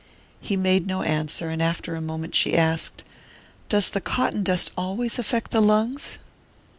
He 0.39 0.57
made 0.57 0.87
no 0.87 1.03
answer, 1.03 1.49
and 1.51 1.61
after 1.61 1.93
a 1.93 2.01
moment 2.01 2.33
she 2.33 2.57
asked: 2.57 3.03
"Does 3.69 3.87
the 3.91 4.01
cotton 4.01 4.41
dust 4.41 4.71
always 4.75 5.19
affect 5.19 5.51
the 5.51 5.61
lungs?" 5.61 6.17